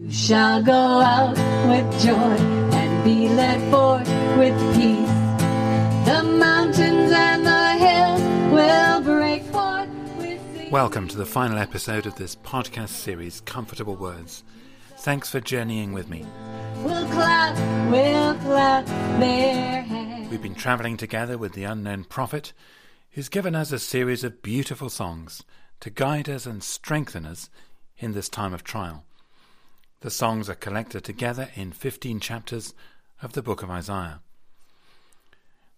You 0.00 0.12
shall 0.12 0.62
go 0.62 0.72
out 0.72 1.36
with 1.66 2.00
joy 2.00 2.14
and 2.14 3.04
be 3.04 3.28
led 3.28 3.60
forth 3.68 4.08
with 4.38 4.56
peace. 4.76 5.08
The 6.06 6.22
mountains 6.38 7.10
and 7.10 7.44
the 7.44 7.72
hills 7.72 8.52
will 8.52 9.00
break 9.00 9.42
forth 9.46 9.88
with. 10.16 10.70
Welcome 10.70 11.08
to 11.08 11.16
the 11.16 11.26
final 11.26 11.58
episode 11.58 12.06
of 12.06 12.14
this 12.14 12.36
podcast 12.36 12.90
series, 12.90 13.40
Comfortable 13.40 13.96
Words. 13.96 14.44
Thanks 14.98 15.30
for 15.30 15.40
journeying 15.40 15.92
with 15.92 16.08
me. 16.08 16.24
We'll 16.84 17.08
clap, 17.08 17.56
we'll 17.90 18.36
clap 18.36 18.86
their 19.18 19.82
hands. 19.82 20.30
We've 20.30 20.40
been 20.40 20.54
travelling 20.54 20.96
together 20.96 21.36
with 21.36 21.54
the 21.54 21.64
unknown 21.64 22.04
prophet, 22.04 22.52
who's 23.10 23.28
given 23.28 23.56
us 23.56 23.72
a 23.72 23.80
series 23.80 24.22
of 24.22 24.42
beautiful 24.42 24.90
songs 24.90 25.42
to 25.80 25.90
guide 25.90 26.28
us 26.28 26.46
and 26.46 26.62
strengthen 26.62 27.26
us 27.26 27.50
in 27.98 28.12
this 28.12 28.28
time 28.28 28.54
of 28.54 28.62
trial. 28.62 29.04
The 30.00 30.10
songs 30.10 30.48
are 30.48 30.54
collected 30.54 31.02
together 31.02 31.50
in 31.56 31.72
15 31.72 32.20
chapters 32.20 32.72
of 33.20 33.32
the 33.32 33.42
book 33.42 33.64
of 33.64 33.70
Isaiah. 33.70 34.20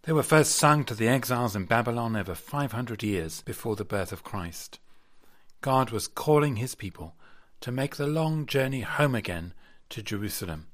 They 0.02 0.12
were 0.12 0.22
first 0.22 0.52
sung 0.52 0.84
to 0.84 0.94
the 0.94 1.08
exiles 1.08 1.56
in 1.56 1.64
Babylon 1.64 2.16
over 2.16 2.34
500 2.34 3.02
years 3.02 3.40
before 3.40 3.76
the 3.76 3.84
birth 3.84 4.12
of 4.12 4.22
Christ. 4.22 4.78
God 5.62 5.90
was 5.90 6.06
calling 6.06 6.56
his 6.56 6.74
people 6.74 7.14
to 7.62 7.72
make 7.72 7.96
the 7.96 8.06
long 8.06 8.44
journey 8.44 8.82
home 8.82 9.14
again 9.14 9.54
to 9.88 10.02
Jerusalem. 10.02 10.66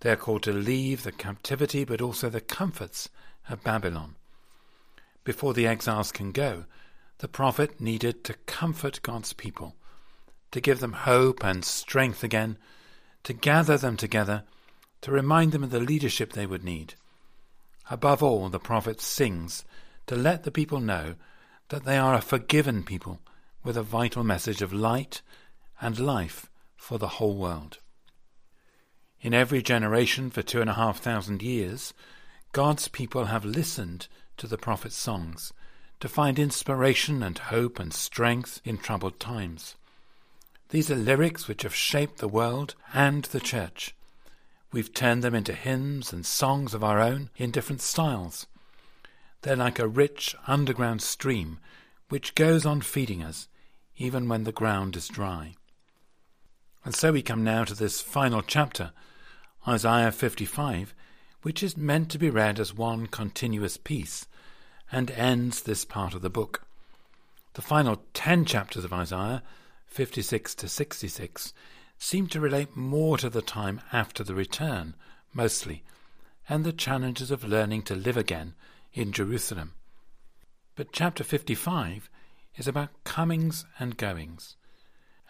They 0.00 0.10
are 0.10 0.16
called 0.16 0.42
to 0.42 0.52
leave 0.52 1.02
the 1.02 1.12
captivity 1.12 1.84
but 1.84 2.02
also 2.02 2.28
the 2.28 2.40
comforts 2.42 3.08
of 3.48 3.64
Babylon. 3.64 4.16
Before 5.24 5.54
the 5.54 5.66
exiles 5.66 6.12
can 6.12 6.30
go, 6.30 6.64
the 7.18 7.28
prophet 7.28 7.80
needed 7.80 8.22
to 8.24 8.34
comfort 8.46 9.00
God's 9.02 9.32
people 9.32 9.76
to 10.50 10.60
give 10.60 10.80
them 10.80 10.92
hope 10.92 11.44
and 11.44 11.64
strength 11.64 12.22
again, 12.22 12.56
to 13.24 13.32
gather 13.32 13.76
them 13.76 13.96
together, 13.96 14.44
to 15.00 15.10
remind 15.10 15.52
them 15.52 15.64
of 15.64 15.70
the 15.70 15.80
leadership 15.80 16.32
they 16.32 16.46
would 16.46 16.64
need. 16.64 16.94
Above 17.90 18.22
all, 18.22 18.48
the 18.48 18.58
prophet 18.58 19.00
sings 19.00 19.64
to 20.06 20.16
let 20.16 20.44
the 20.44 20.50
people 20.50 20.80
know 20.80 21.14
that 21.68 21.84
they 21.84 21.98
are 21.98 22.14
a 22.14 22.20
forgiven 22.20 22.82
people 22.82 23.20
with 23.62 23.76
a 23.76 23.82
vital 23.82 24.22
message 24.22 24.62
of 24.62 24.72
light 24.72 25.22
and 25.80 25.98
life 25.98 26.50
for 26.76 26.98
the 26.98 27.08
whole 27.08 27.36
world. 27.36 27.78
In 29.20 29.32
every 29.32 29.62
generation 29.62 30.30
for 30.30 30.42
two 30.42 30.60
and 30.60 30.68
a 30.68 30.74
half 30.74 30.98
thousand 30.98 31.42
years, 31.42 31.94
God's 32.52 32.88
people 32.88 33.26
have 33.26 33.44
listened 33.44 34.06
to 34.36 34.46
the 34.46 34.58
prophet's 34.58 34.96
songs 34.96 35.52
to 36.00 36.08
find 36.08 36.38
inspiration 36.38 37.22
and 37.22 37.38
hope 37.38 37.78
and 37.78 37.92
strength 37.92 38.60
in 38.64 38.76
troubled 38.76 39.18
times. 39.18 39.76
These 40.74 40.90
are 40.90 40.96
lyrics 40.96 41.46
which 41.46 41.62
have 41.62 41.72
shaped 41.72 42.18
the 42.18 42.26
world 42.26 42.74
and 42.92 43.22
the 43.26 43.38
church. 43.38 43.94
We've 44.72 44.92
turned 44.92 45.22
them 45.22 45.32
into 45.32 45.52
hymns 45.52 46.12
and 46.12 46.26
songs 46.26 46.74
of 46.74 46.82
our 46.82 46.98
own 46.98 47.30
in 47.36 47.52
different 47.52 47.80
styles. 47.80 48.48
They're 49.42 49.54
like 49.54 49.78
a 49.78 49.86
rich 49.86 50.34
underground 50.48 51.00
stream 51.00 51.60
which 52.08 52.34
goes 52.34 52.66
on 52.66 52.80
feeding 52.80 53.22
us 53.22 53.46
even 53.98 54.28
when 54.28 54.42
the 54.42 54.50
ground 54.50 54.96
is 54.96 55.06
dry. 55.06 55.54
And 56.84 56.92
so 56.92 57.12
we 57.12 57.22
come 57.22 57.44
now 57.44 57.62
to 57.62 57.74
this 57.76 58.00
final 58.00 58.42
chapter, 58.42 58.90
Isaiah 59.68 60.10
55, 60.10 60.92
which 61.42 61.62
is 61.62 61.76
meant 61.76 62.10
to 62.10 62.18
be 62.18 62.30
read 62.30 62.58
as 62.58 62.74
one 62.74 63.06
continuous 63.06 63.76
piece 63.76 64.26
and 64.90 65.12
ends 65.12 65.62
this 65.62 65.84
part 65.84 66.14
of 66.14 66.22
the 66.22 66.30
book. 66.30 66.62
The 67.52 67.62
final 67.62 68.02
ten 68.12 68.44
chapters 68.44 68.84
of 68.84 68.92
Isaiah 68.92 69.44
56 69.94 70.56
to 70.56 70.68
66, 70.68 71.54
seem 71.98 72.26
to 72.26 72.40
relate 72.40 72.76
more 72.76 73.16
to 73.16 73.30
the 73.30 73.40
time 73.40 73.80
after 73.92 74.24
the 74.24 74.34
return, 74.34 74.96
mostly, 75.32 75.84
and 76.48 76.64
the 76.64 76.72
challenges 76.72 77.30
of 77.30 77.44
learning 77.44 77.82
to 77.82 77.94
live 77.94 78.16
again 78.16 78.54
in 78.92 79.12
Jerusalem. 79.12 79.74
But 80.74 80.90
chapter 80.90 81.22
55 81.22 82.10
is 82.56 82.66
about 82.66 83.04
comings 83.04 83.66
and 83.78 83.96
goings, 83.96 84.56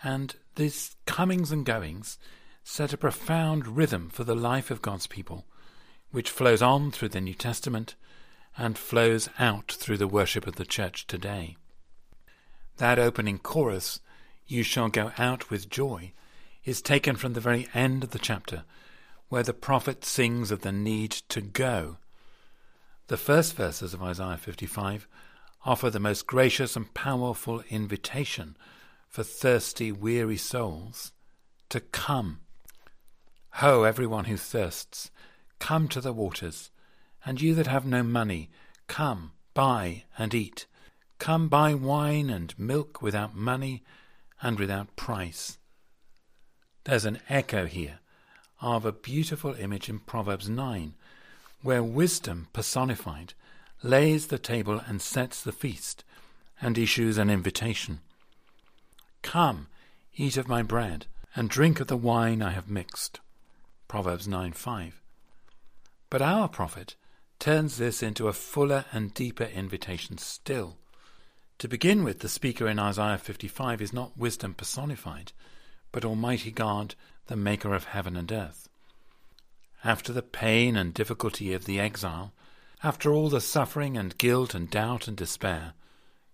and 0.02 0.34
these 0.56 0.96
comings 1.04 1.52
and 1.52 1.66
goings 1.66 2.16
set 2.62 2.94
a 2.94 2.96
profound 2.96 3.76
rhythm 3.76 4.08
for 4.08 4.24
the 4.24 4.34
life 4.34 4.70
of 4.70 4.80
God's 4.80 5.06
people, 5.06 5.44
which 6.10 6.30
flows 6.30 6.62
on 6.62 6.90
through 6.90 7.10
the 7.10 7.20
New 7.20 7.34
Testament 7.34 7.96
and 8.56 8.78
flows 8.78 9.28
out 9.38 9.72
through 9.72 9.98
the 9.98 10.08
worship 10.08 10.46
of 10.46 10.56
the 10.56 10.64
church 10.64 11.06
today. 11.06 11.58
That 12.78 12.98
opening 12.98 13.38
chorus 13.38 14.00
you 14.46 14.62
shall 14.62 14.88
go 14.88 15.12
out 15.18 15.50
with 15.50 15.70
joy, 15.70 16.12
is 16.64 16.82
taken 16.82 17.16
from 17.16 17.32
the 17.32 17.40
very 17.40 17.68
end 17.74 18.04
of 18.04 18.10
the 18.10 18.18
chapter, 18.18 18.64
where 19.28 19.42
the 19.42 19.52
prophet 19.52 20.04
sings 20.04 20.50
of 20.50 20.60
the 20.62 20.72
need 20.72 21.10
to 21.10 21.40
go. 21.40 21.96
The 23.08 23.16
first 23.16 23.54
verses 23.54 23.92
of 23.94 24.02
Isaiah 24.02 24.36
55 24.36 25.06
offer 25.64 25.90
the 25.90 26.00
most 26.00 26.26
gracious 26.26 26.76
and 26.76 26.92
powerful 26.94 27.62
invitation 27.70 28.56
for 29.08 29.22
thirsty, 29.22 29.92
weary 29.92 30.36
souls 30.36 31.12
to 31.68 31.80
come. 31.80 32.40
Ho, 33.54 33.84
everyone 33.84 34.24
who 34.24 34.36
thirsts, 34.36 35.10
come 35.58 35.88
to 35.88 36.00
the 36.00 36.12
waters, 36.12 36.70
and 37.24 37.40
you 37.40 37.54
that 37.54 37.66
have 37.66 37.86
no 37.86 38.02
money, 38.02 38.50
come, 38.88 39.32
buy 39.54 40.04
and 40.18 40.34
eat. 40.34 40.66
Come 41.18 41.48
buy 41.48 41.74
wine 41.74 42.28
and 42.28 42.58
milk 42.58 43.00
without 43.00 43.34
money 43.34 43.82
and 44.42 44.58
without 44.58 44.96
price. 44.96 45.58
There's 46.84 47.04
an 47.04 47.20
echo 47.28 47.66
here 47.66 48.00
of 48.60 48.84
a 48.84 48.92
beautiful 48.92 49.54
image 49.54 49.88
in 49.88 49.98
Proverbs 49.98 50.48
9, 50.48 50.94
where 51.62 51.82
wisdom 51.82 52.48
personified 52.52 53.34
lays 53.82 54.28
the 54.28 54.38
table 54.38 54.80
and 54.86 55.00
sets 55.00 55.42
the 55.42 55.52
feast, 55.52 56.04
and 56.60 56.78
issues 56.78 57.18
an 57.18 57.30
invitation. 57.30 58.00
Come, 59.22 59.68
eat 60.16 60.36
of 60.36 60.48
my 60.48 60.62
bread, 60.62 61.06
and 61.34 61.50
drink 61.50 61.80
of 61.80 61.88
the 61.88 61.96
wine 61.96 62.42
I 62.42 62.50
have 62.50 62.70
mixed. 62.70 63.20
Proverbs 63.88 64.26
9 64.26 64.52
5. 64.52 65.00
But 66.10 66.22
our 66.22 66.48
prophet 66.48 66.96
turns 67.38 67.76
this 67.76 68.02
into 68.02 68.28
a 68.28 68.32
fuller 68.32 68.84
and 68.92 69.12
deeper 69.12 69.44
invitation 69.44 70.16
still. 70.18 70.78
To 71.58 71.68
begin 71.68 72.04
with, 72.04 72.18
the 72.18 72.28
speaker 72.28 72.66
in 72.66 72.78
Isaiah 72.78 73.18
55 73.18 73.80
is 73.80 73.92
not 73.92 74.18
wisdom 74.18 74.54
personified, 74.54 75.32
but 75.92 76.04
Almighty 76.04 76.50
God, 76.50 76.94
the 77.26 77.36
maker 77.36 77.74
of 77.74 77.84
heaven 77.84 78.16
and 78.16 78.30
earth. 78.30 78.68
After 79.84 80.12
the 80.12 80.22
pain 80.22 80.76
and 80.76 80.92
difficulty 80.92 81.52
of 81.52 81.64
the 81.64 81.78
exile, 81.78 82.32
after 82.82 83.12
all 83.12 83.28
the 83.28 83.40
suffering 83.40 83.96
and 83.96 84.18
guilt 84.18 84.54
and 84.54 84.68
doubt 84.68 85.08
and 85.08 85.16
despair, 85.16 85.74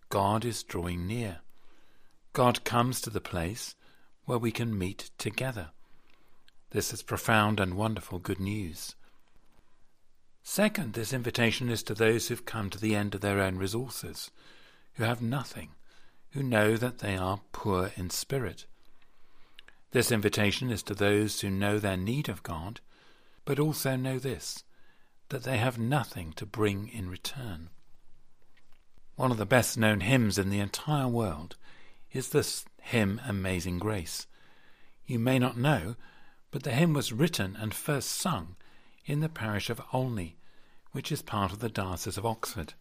God 0.09 0.45
is 0.45 0.63
drawing 0.63 1.07
near. 1.07 1.41
God 2.33 2.65
comes 2.65 3.01
to 3.03 3.11
the 3.11 3.21
place 3.21 3.75
where 4.25 4.39
we 4.39 4.51
can 4.51 4.77
meet 4.77 5.11
together. 5.19 5.71
This 6.71 6.93
is 6.93 7.03
profound 7.03 7.61
and 7.61 7.75
wonderful 7.75 8.19
good 8.19 8.41
news. 8.41 8.95
Second, 10.43 10.95
this 10.95 11.13
invitation 11.13 11.69
is 11.69 11.83
to 11.83 11.95
those 11.95 12.29
who've 12.29 12.47
come 12.47 12.71
to 12.71 12.81
the 12.81 12.95
end 12.95 13.15
of 13.15 13.21
their 13.21 13.41
own 13.41 13.57
resources 13.57 14.31
who 14.95 15.05
have 15.05 15.23
nothing, 15.23 15.71
who 16.31 16.43
know 16.43 16.77
that 16.77 16.99
they 16.99 17.17
are 17.17 17.41
poor 17.53 17.93
in 17.97 18.11
spirit. 18.11 18.67
This 19.93 20.13
invitation 20.13 20.71
is 20.71 20.83
to 20.85 20.95
those 20.95 21.41
who 21.41 21.51
know 21.51 21.79
their 21.79 21.97
need 21.97 22.29
of 22.29 22.43
God, 22.43 22.81
but 23.45 23.59
also 23.59 23.97
know 23.97 24.19
this, 24.19 24.63
that 25.31 25.43
they 25.43 25.59
have 25.59 25.79
nothing 25.79 26.33
to 26.35 26.47
bring 26.47 26.89
in 26.89 27.09
return. 27.09 27.71
One 29.17 29.31
of 29.31 29.39
the 29.39 29.47
best 29.47 29.77
known 29.77 30.01
hymns 30.01 30.39
in 30.39 30.51
the 30.51 30.61
entire 30.61 31.09
world 31.09 31.57
is 32.13 32.29
this 32.29 32.65
hymn 32.81 33.21
Amazing 33.27 33.79
Grace. 33.79 34.27
You 35.07 35.19
may 35.19 35.39
not 35.39 35.57
know, 35.57 35.97
but 36.51 36.63
the 36.63 36.73
hymn 36.73 36.93
was 36.93 37.13
written 37.13 37.57
and 37.61 37.75
first 37.75 38.11
sung 38.11 38.57
in 39.05 39.21
the 39.21 39.29
parish 39.29 39.71
of 39.71 39.83
Olney, 39.93 40.37
which 40.93 41.11
is 41.13 41.23
part 41.23 41.53
of 41.53 41.59
the 41.59 41.69
Diocese 41.69 42.17
of 42.17 42.27
Oxford. 42.27 42.75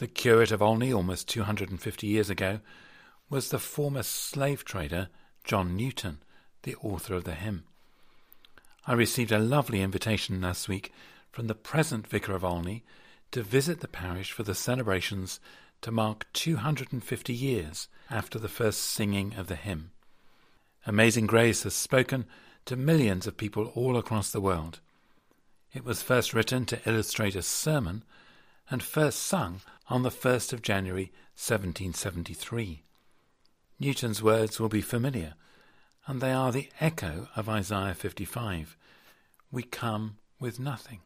The 0.00 0.06
curate 0.06 0.50
of 0.50 0.62
Olney, 0.62 0.94
almost 0.94 1.28
250 1.28 2.06
years 2.06 2.30
ago, 2.30 2.60
was 3.28 3.50
the 3.50 3.58
former 3.58 4.02
slave 4.02 4.64
trader 4.64 5.10
John 5.44 5.76
Newton, 5.76 6.20
the 6.62 6.74
author 6.76 7.12
of 7.12 7.24
the 7.24 7.34
hymn. 7.34 7.64
I 8.86 8.94
received 8.94 9.30
a 9.30 9.38
lovely 9.38 9.82
invitation 9.82 10.40
last 10.40 10.70
week 10.70 10.90
from 11.30 11.48
the 11.48 11.54
present 11.54 12.06
vicar 12.06 12.32
of 12.32 12.42
Olney 12.42 12.82
to 13.32 13.42
visit 13.42 13.80
the 13.80 13.88
parish 13.88 14.32
for 14.32 14.42
the 14.42 14.54
celebrations 14.54 15.38
to 15.82 15.90
mark 15.90 16.26
250 16.32 17.34
years 17.34 17.88
after 18.08 18.38
the 18.38 18.48
first 18.48 18.80
singing 18.80 19.34
of 19.34 19.48
the 19.48 19.54
hymn. 19.54 19.90
Amazing 20.86 21.26
Grace 21.26 21.64
has 21.64 21.74
spoken 21.74 22.24
to 22.64 22.74
millions 22.74 23.26
of 23.26 23.36
people 23.36 23.66
all 23.74 23.98
across 23.98 24.30
the 24.30 24.40
world. 24.40 24.80
It 25.74 25.84
was 25.84 26.00
first 26.00 26.32
written 26.32 26.64
to 26.64 26.80
illustrate 26.88 27.36
a 27.36 27.42
sermon 27.42 28.02
and 28.70 28.82
first 28.82 29.20
sung 29.20 29.60
on 29.88 30.02
the 30.02 30.10
1st 30.10 30.52
of 30.52 30.62
January 30.62 31.12
1773. 31.34 32.82
Newton's 33.80 34.22
words 34.22 34.60
will 34.60 34.68
be 34.68 34.80
familiar 34.80 35.34
and 36.06 36.20
they 36.20 36.32
are 36.32 36.52
the 36.52 36.68
echo 36.80 37.28
of 37.36 37.48
Isaiah 37.48 37.94
55. 37.94 38.76
We 39.50 39.62
come 39.62 40.16
with 40.38 40.60
nothing. 40.60 41.00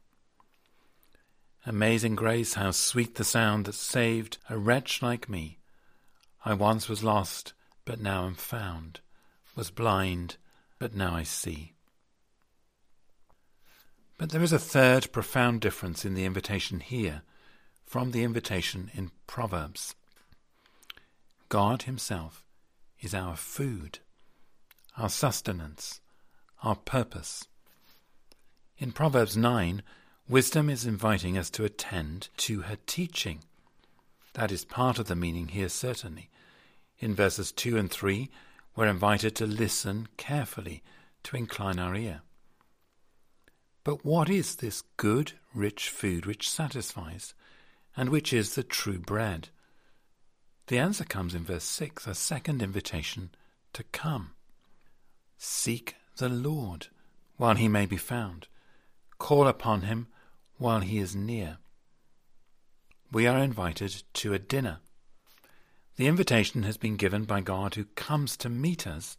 Amazing 1.67 2.15
grace, 2.15 2.55
how 2.55 2.71
sweet 2.73 3.15
the 3.15 3.25
sound 3.25 3.65
that 3.65 3.75
saved 3.75 4.39
a 4.51 4.59
wretch 4.59 5.01
like 5.01 5.29
me. 5.29 5.59
I 6.45 6.53
once 6.53 6.89
was 6.89 7.03
lost, 7.03 7.55
but 7.87 8.01
now 8.01 8.27
am 8.27 8.35
found, 8.35 9.01
was 9.57 9.71
blind, 9.71 10.37
but 10.79 10.95
now 10.95 11.15
I 11.15 11.23
see. 11.23 11.73
But 14.19 14.31
there 14.31 14.43
is 14.43 14.53
a 14.53 14.59
third 14.59 15.11
profound 15.11 15.63
difference 15.63 16.05
in 16.05 16.15
the 16.15 16.27
invitation 16.27 16.81
here 16.81 17.23
from 17.95 18.11
the 18.11 18.25
invitation 18.25 18.91
in 18.93 19.09
Proverbs. 19.29 19.95
God 21.49 21.83
Himself 21.83 22.45
is 23.01 23.15
our 23.15 23.37
food 23.37 24.01
our 24.99 25.09
sustenance, 25.09 26.01
our 26.65 26.75
purpose. 26.75 27.47
In 28.79 28.91
Proverbs 28.91 29.37
9, 29.37 29.81
wisdom 30.29 30.69
is 30.69 30.85
inviting 30.85 31.39
us 31.39 31.51
to 31.51 31.65
attend 31.65 32.31
to 32.39 32.63
her 32.63 32.79
teaching. 32.85 33.45
That 34.33 34.51
is 34.51 34.65
part 34.65 34.99
of 34.99 35.07
the 35.07 35.15
meaning 35.15 35.47
here, 35.47 35.69
certainly. 35.69 36.31
In 36.99 37.15
verses 37.15 37.53
2 37.53 37.79
and 37.79 37.89
3, 37.89 38.29
we're 38.75 38.89
invited 38.89 39.37
to 39.37 39.47
listen 39.47 40.09
carefully, 40.17 40.83
to 41.23 41.37
incline 41.37 41.79
our 41.79 41.95
ear. 41.95 42.23
But 43.85 44.05
what 44.05 44.29
is 44.29 44.57
this 44.57 44.83
good, 44.97 45.35
rich 45.55 45.91
food 45.91 46.27
which 46.27 46.51
satisfies, 46.51 47.35
and 47.97 48.09
which 48.09 48.33
is 48.33 48.55
the 48.55 48.63
true 48.63 48.99
bread? 48.99 49.49
The 50.67 50.79
answer 50.79 51.05
comes 51.05 51.35
in 51.35 51.45
verse 51.45 51.65
6, 51.65 52.07
a 52.07 52.15
second 52.15 52.63
invitation 52.63 53.31
to 53.75 53.83
come. 53.85 54.33
Seek 55.37 55.97
the 56.17 56.29
Lord 56.29 56.89
while 57.37 57.57
he 57.57 57.69
may 57.69 57.87
be 57.87 57.97
found. 57.97 58.49
Call 59.19 59.47
upon 59.47 59.83
him 59.83 60.09
while 60.57 60.81
he 60.81 60.99
is 60.99 61.15
near. 61.15 61.59
We 63.13 63.27
are 63.27 63.39
invited 63.39 64.03
to 64.15 64.33
a 64.33 64.39
dinner. 64.39 64.79
The 65.97 66.07
invitation 66.07 66.65
has 66.65 66.77
been 66.77 66.97
given 66.97 67.25
by 67.25 67.41
God 67.41 67.75
who 67.75 67.85
comes 67.85 68.37
to 68.39 68.49
meet 68.49 68.87
us 68.87 69.17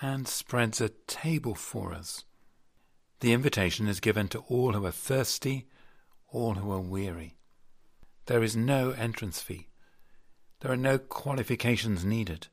and 0.00 0.26
spreads 0.26 0.80
a 0.80 0.88
table 1.06 1.54
for 1.54 1.92
us. 1.92 2.24
The 3.20 3.32
invitation 3.32 3.86
is 3.86 4.00
given 4.00 4.28
to 4.28 4.38
all 4.48 4.72
who 4.72 4.86
are 4.86 4.90
thirsty, 4.90 5.66
all 6.32 6.54
who 6.54 6.70
are 6.70 6.80
weary. 6.80 7.36
There 8.30 8.44
is 8.44 8.54
no 8.54 8.92
entrance 8.92 9.40
fee. 9.40 9.66
There 10.60 10.70
are 10.70 10.76
no 10.76 10.98
qualifications 10.98 12.04
needed. 12.04 12.46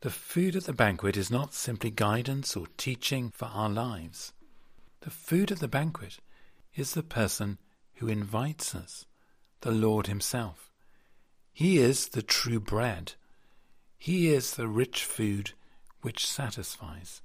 The 0.00 0.10
food 0.10 0.56
at 0.56 0.64
the 0.64 0.72
banquet 0.72 1.16
is 1.16 1.30
not 1.30 1.54
simply 1.54 1.92
guidance 1.92 2.56
or 2.56 2.66
teaching 2.76 3.30
for 3.30 3.44
our 3.44 3.68
lives. 3.68 4.32
The 5.02 5.10
food 5.10 5.52
at 5.52 5.60
the 5.60 5.68
banquet 5.68 6.18
is 6.74 6.94
the 6.94 7.04
person 7.04 7.58
who 7.98 8.08
invites 8.08 8.74
us, 8.74 9.06
the 9.60 9.70
Lord 9.70 10.08
Himself. 10.08 10.72
He 11.52 11.78
is 11.78 12.08
the 12.08 12.22
true 12.22 12.58
bread. 12.58 13.12
He 13.96 14.34
is 14.34 14.54
the 14.54 14.66
rich 14.66 15.04
food 15.04 15.52
which 16.02 16.26
satisfies. 16.26 17.22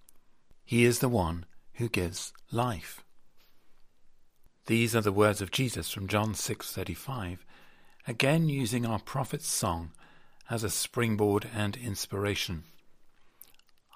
He 0.64 0.86
is 0.86 1.00
the 1.00 1.10
one 1.10 1.48
who 1.74 1.90
gives 1.90 2.32
life. 2.52 3.04
These 4.68 4.96
are 4.96 5.02
the 5.02 5.12
words 5.12 5.42
of 5.42 5.50
Jesus 5.52 5.92
from 5.92 6.08
John 6.08 6.34
6:35, 6.34 7.40
again 8.08 8.50
using 8.50 8.86
our 8.86 9.00
prophet's 9.00 9.48
song 9.48 9.92
as 10.50 10.64
a 10.64 10.70
springboard 10.70 11.50
and 11.54 11.76
inspiration. 11.76 12.64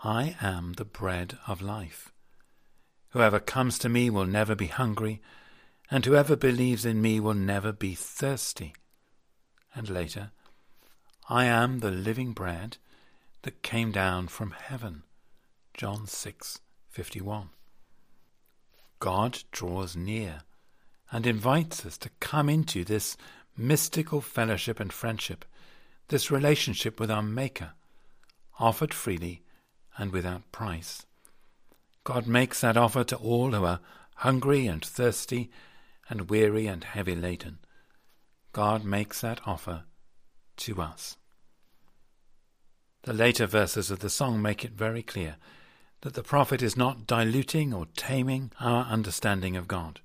I 0.04 0.36
am 0.42 0.74
the 0.74 0.86
bread 0.86 1.38
of 1.48 1.62
life. 1.62 2.12
Whoever 3.10 3.40
comes 3.40 3.78
to 3.80 3.90
me 3.90 4.10
will 4.10 4.26
never 4.26 4.56
be 4.56 4.68
hungry, 4.68 5.22
and 5.92 6.06
whoever 6.06 6.36
believes 6.36 6.86
in 6.86 7.02
me 7.02 7.20
will 7.20 7.34
never 7.34 7.72
be 7.72 7.96
thirsty. 7.96 8.74
And 9.74 9.90
later, 9.90 10.32
I 11.28 11.46
am 11.46 11.80
the 11.80 11.92
living 11.92 12.34
bread 12.34 12.78
that 13.44 13.62
came 13.62 13.92
down 13.92 14.28
from 14.28 14.52
heaven. 14.52 15.04
John 15.74 16.08
6:51. 16.08 17.50
God 19.00 19.44
draws 19.52 19.96
near 19.96 20.42
and 21.12 21.26
invites 21.26 21.86
us 21.86 21.98
to 22.00 22.10
come 22.20 22.50
into 22.50 22.84
this 22.84 23.18
mystical 23.58 24.22
fellowship 24.22 24.80
and 24.80 24.92
friendship 24.92 25.46
this 26.10 26.32
relationship 26.32 27.00
with 27.00 27.10
our 27.10 27.22
Maker, 27.22 27.72
offered 28.60 28.94
freely 28.94 29.42
and 29.98 30.12
without 30.12 30.52
price. 30.52 31.06
God 32.04 32.28
makes 32.28 32.62
that 32.62 32.78
offer 32.78 33.04
to 33.06 33.16
all 33.16 33.52
who 33.52 33.64
are 33.64 33.80
hungry 34.16 34.68
and 34.68 34.84
thirsty 34.84 35.50
and 36.10 36.30
weary 36.30 36.68
and 36.68 36.84
heavy 36.84 37.16
laden. 37.16 37.60
God 38.52 38.84
makes 38.84 39.22
that 39.22 39.40
offer 39.46 39.84
to 40.58 40.82
us. 40.82 41.16
The 43.04 43.14
later 43.14 43.46
verses 43.46 43.92
of 43.92 44.00
the 44.00 44.10
song 44.10 44.42
make 44.42 44.66
it 44.66 44.72
very 44.72 45.04
clear 45.04 45.38
that 46.02 46.16
the 46.16 46.24
prophet 46.24 46.62
is 46.62 46.76
not 46.76 47.06
diluting 47.06 47.74
or 47.74 47.86
taming 47.96 48.52
our 48.60 48.86
understanding 48.86 49.56
of 49.56 49.68
God. 49.68 50.02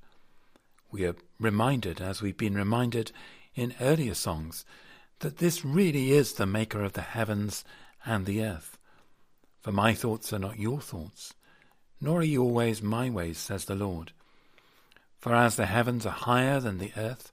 We 0.94 1.06
are 1.06 1.17
reminded, 1.41 2.00
as 2.00 2.23
we've 2.23 2.37
been 2.37 2.55
reminded 2.55 3.11
in 3.56 3.75
earlier 3.81 4.14
songs, 4.14 4.64
that 5.19 5.38
this 5.38 5.64
really 5.64 6.12
is 6.12 6.35
the 6.35 6.46
maker 6.46 6.85
of 6.85 6.93
the 6.93 7.00
heavens 7.00 7.64
and 8.06 8.25
the 8.25 8.44
earth. 8.44 8.79
For 9.61 9.73
my 9.73 9.93
thoughts 9.93 10.32
are 10.32 10.38
not 10.38 10.61
your 10.61 10.81
thoughts, 10.81 11.35
nor 12.00 12.20
are 12.20 12.23
your 12.23 12.52
ways 12.52 12.81
my 12.81 13.11
ways, 13.11 13.38
says 13.38 13.64
the 13.64 13.75
Lord. 13.75 14.12
For 15.19 15.35
as 15.35 15.56
the 15.56 15.67
heavens 15.67 16.06
are 16.06 16.11
higher 16.11 16.61
than 16.61 16.79
the 16.79 16.93
earth, 16.96 17.32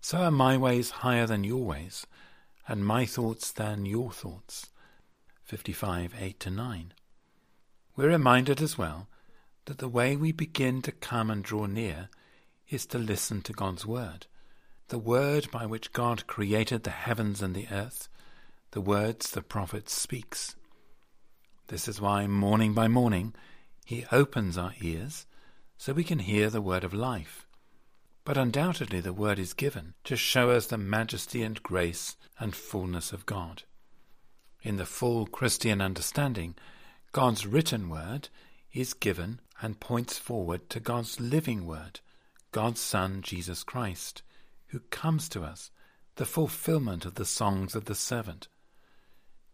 so 0.00 0.18
are 0.18 0.30
my 0.30 0.56
ways 0.56 0.90
higher 1.02 1.26
than 1.26 1.42
your 1.42 1.64
ways, 1.64 2.06
and 2.68 2.86
my 2.86 3.06
thoughts 3.06 3.50
than 3.50 3.86
your 3.86 4.12
thoughts. 4.12 4.66
55 5.42 6.14
8 6.16 6.38
to 6.38 6.50
9. 6.50 6.92
We're 7.96 8.10
reminded 8.10 8.62
as 8.62 8.78
well 8.78 9.08
that 9.64 9.78
the 9.78 9.88
way 9.88 10.14
we 10.14 10.30
begin 10.30 10.80
to 10.82 10.92
come 10.92 11.28
and 11.28 11.42
draw 11.42 11.66
near 11.66 12.08
is 12.70 12.86
to 12.86 12.98
listen 12.98 13.42
to 13.42 13.52
God's 13.52 13.84
word 13.84 14.26
the 14.90 14.98
word 14.98 15.48
by 15.52 15.64
which 15.66 15.92
God 15.92 16.26
created 16.26 16.82
the 16.82 16.90
heavens 16.90 17.40
and 17.42 17.54
the 17.54 17.68
earth, 17.70 18.08
the 18.72 18.80
words 18.80 19.30
the 19.30 19.40
prophet 19.40 19.88
speaks. 19.88 20.56
This 21.68 21.86
is 21.86 22.00
why 22.00 22.26
morning 22.26 22.74
by 22.74 22.88
morning 22.88 23.32
he 23.84 24.04
opens 24.10 24.58
our 24.58 24.74
ears 24.80 25.26
so 25.78 25.92
we 25.92 26.02
can 26.02 26.18
hear 26.18 26.50
the 26.50 26.60
word 26.60 26.82
of 26.82 26.92
life. 26.92 27.46
But 28.24 28.36
undoubtedly 28.36 29.00
the 29.00 29.12
word 29.12 29.38
is 29.38 29.54
given 29.54 29.94
to 30.04 30.16
show 30.16 30.50
us 30.50 30.66
the 30.66 30.76
majesty 30.76 31.42
and 31.42 31.62
grace 31.62 32.16
and 32.40 32.54
fullness 32.54 33.12
of 33.12 33.26
God. 33.26 33.62
In 34.62 34.76
the 34.76 34.86
full 34.86 35.24
Christian 35.24 35.80
understanding, 35.80 36.56
God's 37.12 37.46
written 37.46 37.88
word 37.88 38.28
is 38.72 38.92
given 38.92 39.40
and 39.62 39.78
points 39.78 40.18
forward 40.18 40.68
to 40.70 40.80
God's 40.80 41.20
living 41.20 41.64
word, 41.64 42.00
God's 42.52 42.80
Son, 42.80 43.22
Jesus 43.22 43.62
Christ 43.62 44.22
who 44.70 44.80
comes 44.90 45.28
to 45.28 45.42
us, 45.42 45.70
the 46.16 46.24
fulfillment 46.24 47.04
of 47.04 47.14
the 47.14 47.24
songs 47.24 47.74
of 47.74 47.86
the 47.86 47.94
servant. 47.94 48.48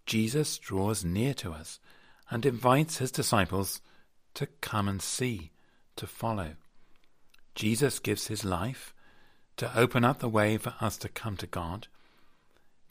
Jesus 0.04 0.58
draws 0.58 1.04
near 1.04 1.34
to 1.34 1.52
us 1.52 1.80
and 2.30 2.44
invites 2.44 2.98
his 2.98 3.10
disciples 3.10 3.80
to 4.34 4.46
come 4.60 4.88
and 4.88 5.00
see, 5.00 5.52
to 5.96 6.06
follow. 6.06 6.52
Jesus 7.54 7.98
gives 7.98 8.26
his 8.26 8.44
life 8.44 8.94
to 9.56 9.78
open 9.78 10.04
up 10.04 10.18
the 10.18 10.28
way 10.28 10.58
for 10.58 10.74
us 10.80 10.98
to 10.98 11.08
come 11.08 11.36
to 11.38 11.46
God. 11.46 11.88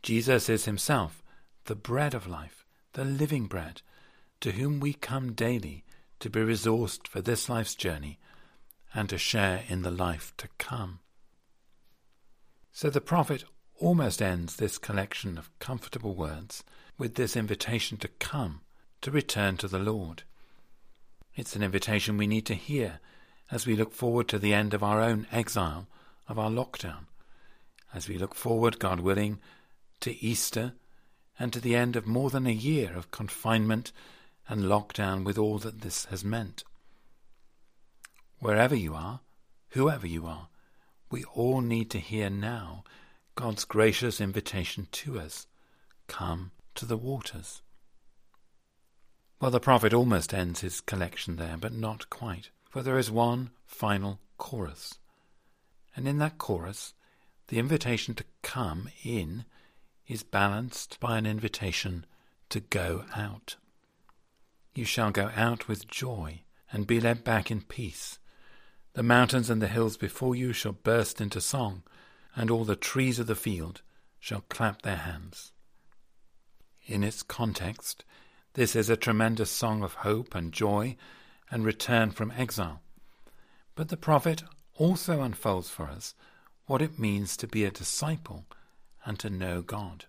Jesus 0.02 0.50
is 0.50 0.66
himself 0.66 1.24
the 1.66 1.76
bread 1.76 2.14
of 2.14 2.28
life, 2.28 2.66
the 2.94 3.06
living 3.06 3.46
bread, 3.46 3.82
to 4.40 4.52
whom 4.52 4.80
we 4.80 4.94
come 4.94 5.34
daily 5.34 5.84
to 6.20 6.30
be 6.30 6.40
resourced 6.40 7.08
for 7.08 7.22
this 7.22 7.50
life's 7.50 7.76
journey 7.76 8.18
and 8.96 9.10
to 9.10 9.18
share 9.18 9.64
in 9.68 9.82
the 9.82 9.92
life 9.92 10.34
to 10.38 10.48
come. 10.58 11.00
So 12.72 12.90
the 12.90 13.02
prophet 13.02 13.44
almost 13.80 14.22
ends 14.22 14.56
this 14.56 14.78
collection 14.78 15.38
of 15.38 15.58
comfortable 15.60 16.16
words 16.16 16.64
with 16.98 17.16
this 17.16 17.36
invitation 17.36 17.98
to 17.98 18.08
come, 18.08 18.62
to 19.02 19.12
return 19.12 19.58
to 19.58 19.68
the 19.68 19.80
Lord. 19.80 20.24
It's 21.36 21.56
an 21.56 21.64
invitation 21.64 22.18
we 22.18 22.28
need 22.28 22.46
to 22.46 22.56
hear 22.56 23.00
as 23.52 23.68
we 23.68 23.76
look 23.76 23.94
forward 23.94 24.30
to 24.30 24.40
the 24.40 24.54
end 24.54 24.74
of 24.74 24.82
our 24.82 25.02
own 25.02 25.28
exile, 25.32 25.88
of 26.28 26.40
our 26.40 26.50
lockdown, 26.50 27.06
as 27.94 28.08
we 28.08 28.18
look 28.18 28.34
forward, 28.34 28.80
God 28.80 29.02
willing, 29.02 29.40
to 30.00 30.24
Easter 30.24 30.74
and 31.38 31.52
to 31.52 31.60
the 31.60 31.76
end 31.76 31.96
of 31.96 32.08
more 32.08 32.30
than 32.30 32.48
a 32.48 32.52
year 32.52 32.96
of 32.96 33.12
confinement 33.12 33.92
and 34.48 34.64
lockdown 34.64 35.26
with 35.26 35.38
all 35.38 35.58
that 35.60 35.82
this 35.82 36.06
has 36.06 36.24
meant. 36.24 36.64
Wherever 38.46 38.76
you 38.76 38.94
are, 38.94 39.22
whoever 39.70 40.06
you 40.06 40.28
are, 40.28 40.50
we 41.10 41.24
all 41.34 41.62
need 41.62 41.90
to 41.90 41.98
hear 41.98 42.30
now 42.30 42.84
God's 43.34 43.66
gracious 43.66 44.22
invitation 44.22 44.88
to 44.92 45.20
us 45.20 45.48
come 46.06 46.52
to 46.76 46.86
the 46.86 46.96
waters. 46.96 47.64
Well, 49.42 49.50
the 49.50 49.60
prophet 49.60 49.96
almost 49.96 50.32
ends 50.32 50.62
his 50.62 50.80
collection 50.80 51.38
there, 51.38 51.58
but 51.58 51.74
not 51.74 52.12
quite, 52.12 52.52
for 52.70 52.84
there 52.84 53.00
is 53.00 53.10
one 53.10 53.50
final 53.66 54.20
chorus. 54.38 55.00
And 55.96 56.08
in 56.08 56.20
that 56.20 56.38
chorus, 56.38 56.94
the 57.48 57.58
invitation 57.58 58.14
to 58.14 58.26
come 58.44 58.90
in 59.04 59.46
is 60.08 60.22
balanced 60.22 61.00
by 61.00 61.18
an 61.18 61.26
invitation 61.26 62.06
to 62.50 62.60
go 62.60 63.06
out. 63.16 63.56
You 64.76 64.86
shall 64.86 65.10
go 65.10 65.32
out 65.36 65.68
with 65.68 65.88
joy 65.88 66.42
and 66.72 66.86
be 66.86 67.02
led 67.02 67.24
back 67.24 67.50
in 67.50 67.62
peace. 67.62 68.20
The 68.96 69.04
mountains 69.04 69.50
and 69.50 69.62
the 69.62 69.68
hills 69.68 69.98
before 69.98 70.36
you 70.36 70.54
shall 70.54 70.72
burst 70.72 71.20
into 71.20 71.42
song, 71.42 71.84
and 72.34 72.50
all 72.50 72.64
the 72.64 72.78
trees 72.78 73.20
of 73.20 73.28
the 73.28 73.36
field 73.36 73.82
shall 74.20 74.46
clap 74.48 74.84
their 74.84 74.96
hands. 74.96 75.52
In 76.86 77.04
its 77.04 77.22
context, 77.22 78.06
this 78.54 78.74
is 78.74 78.90
a 78.90 78.96
tremendous 78.96 79.52
song 79.52 79.84
of 79.84 79.96
hope 79.96 80.34
and 80.34 80.54
joy 80.54 80.96
and 81.52 81.66
return 81.66 82.12
from 82.12 82.32
exile. 82.32 82.82
But 83.76 83.90
the 83.90 83.98
prophet 83.98 84.44
also 84.76 85.22
unfolds 85.22 85.70
for 85.70 85.88
us 85.88 86.16
what 86.66 86.82
it 86.82 86.98
means 86.98 87.36
to 87.38 87.48
be 87.48 87.66
a 87.66 87.72
disciple 87.72 88.46
and 89.04 89.20
to 89.20 89.30
know 89.30 89.62
God. 89.62 90.06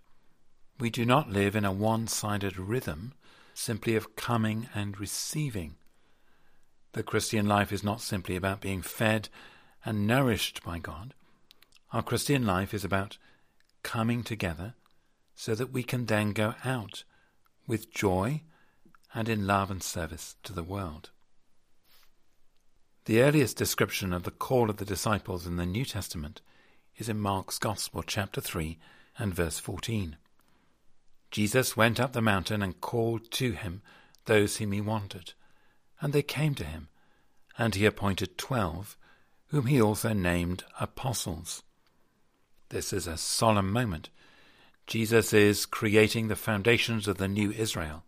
We 0.78 0.90
do 0.90 1.04
not 1.04 1.28
live 1.28 1.56
in 1.56 1.64
a 1.64 1.72
one 1.72 2.06
sided 2.06 2.56
rhythm 2.56 3.14
simply 3.52 3.96
of 3.96 4.14
coming 4.14 4.68
and 4.76 5.00
receiving. 5.00 5.74
The 6.96 7.02
Christian 7.02 7.46
life 7.46 7.72
is 7.72 7.84
not 7.84 8.00
simply 8.00 8.36
about 8.36 8.62
being 8.62 8.80
fed 8.80 9.28
and 9.84 10.06
nourished 10.06 10.64
by 10.64 10.78
God. 10.78 11.12
Our 11.92 12.02
Christian 12.02 12.46
life 12.46 12.72
is 12.72 12.86
about 12.86 13.18
coming 13.82 14.22
together 14.22 14.72
so 15.34 15.54
that 15.56 15.70
we 15.70 15.82
can 15.82 16.06
then 16.06 16.32
go 16.32 16.54
out 16.64 17.04
with 17.66 17.92
joy 17.92 18.40
and 19.12 19.28
in 19.28 19.46
love 19.46 19.70
and 19.70 19.82
service 19.82 20.36
to 20.44 20.54
the 20.54 20.62
world. 20.62 21.10
The 23.04 23.20
earliest 23.20 23.58
description 23.58 24.14
of 24.14 24.22
the 24.22 24.30
call 24.30 24.70
of 24.70 24.78
the 24.78 24.86
disciples 24.86 25.46
in 25.46 25.56
the 25.56 25.66
New 25.66 25.84
Testament 25.84 26.40
is 26.96 27.10
in 27.10 27.20
Mark's 27.20 27.58
Gospel, 27.58 28.04
chapter 28.04 28.40
3 28.40 28.78
and 29.18 29.34
verse 29.34 29.58
14. 29.58 30.16
Jesus 31.30 31.76
went 31.76 32.00
up 32.00 32.14
the 32.14 32.22
mountain 32.22 32.62
and 32.62 32.80
called 32.80 33.30
to 33.32 33.52
him 33.52 33.82
those 34.24 34.56
whom 34.56 34.72
he 34.72 34.80
wanted, 34.80 35.34
and 36.00 36.12
they 36.12 36.22
came 36.22 36.54
to 36.54 36.64
him, 36.64 36.88
and 37.58 37.74
he 37.74 37.86
appointed 37.86 38.38
twelve, 38.38 38.96
whom 39.48 39.66
he 39.66 39.80
also 39.80 40.12
named 40.12 40.64
apostles. 40.80 41.62
This 42.68 42.92
is 42.92 43.06
a 43.06 43.16
solemn 43.16 43.72
moment. 43.72 44.10
Jesus 44.86 45.32
is 45.32 45.66
creating 45.66 46.28
the 46.28 46.36
foundations 46.36 47.08
of 47.08 47.18
the 47.18 47.28
new 47.28 47.50
Israel. 47.50 48.04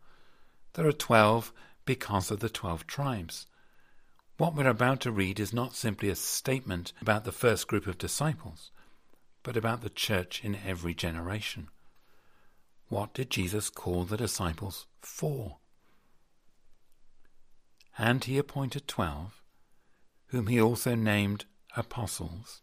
There 0.75 0.87
are 0.87 0.93
twelve 0.93 1.53
because 1.85 2.31
of 2.31 2.41
the 2.41 2.49
twelve 2.49 2.87
tribes. 2.87 3.47
What 4.37 4.55
we're 4.55 4.69
about 4.69 5.01
to 5.01 5.11
read 5.11 5.41
is 5.41 5.53
not 5.53 5.75
simply 5.75 6.09
a 6.09 6.15
statement 6.15 6.93
about 7.03 7.25
the 7.25 7.33
first 7.33 7.67
group 7.67 7.87
of 7.87 7.99
disciples, 7.99 8.71
but 9.43 9.57
about 9.57 9.81
the 9.81 9.91
church 9.91 10.45
in 10.45 10.57
every 10.67 10.95
generation. 10.95 11.69
What 12.89 13.15
did 13.15 13.31
Jesus 13.31 13.71
call 13.71 14.05
the 14.05 14.17
disciples 14.17 14.87
for? 15.01 15.57
And 17.99 18.23
he 18.25 18.39
appointed 18.39 18.87
twelve, 18.87 19.43
whom 20.27 20.47
he 20.47 20.61
also 20.61 20.95
named 20.95 21.47
apostles, 21.77 22.63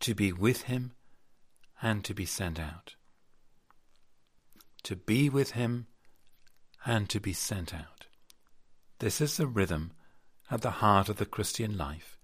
to 0.00 0.14
be 0.14 0.32
with 0.32 0.62
him 0.62 0.94
and 1.82 2.02
to 2.04 2.14
be 2.14 2.24
sent 2.24 2.58
out. 2.58 2.94
To 4.84 4.96
be 4.96 5.28
with 5.28 5.50
him 5.52 5.88
and 6.86 7.08
to 7.10 7.20
be 7.20 7.34
sent 7.34 7.74
out. 7.74 8.06
This 8.98 9.20
is 9.20 9.36
the 9.36 9.46
rhythm 9.46 9.92
at 10.50 10.62
the 10.62 10.70
heart 10.70 11.08
of 11.08 11.16
the 11.16 11.26
Christian 11.26 11.76
life 11.76 12.18